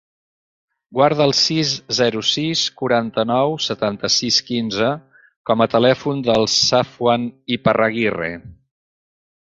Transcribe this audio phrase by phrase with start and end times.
[0.99, 4.91] Guarda el sis, zero, sis, quaranta-nou, setanta-sis, quinze
[5.51, 8.37] com a telèfon del Safwan Iparraguirre.